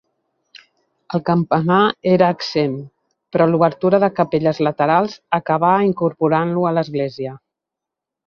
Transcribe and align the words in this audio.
El 1.17 1.21
campanar 1.25 1.81
era 2.11 2.29
exempt, 2.35 2.79
però 3.35 3.47
l'obertura 3.51 3.99
de 4.05 4.09
capelles 4.21 4.63
laterals 4.69 5.15
acabà 5.41 5.75
incorporant-lo 5.91 6.67
a 6.71 6.75
l'església. 6.79 7.37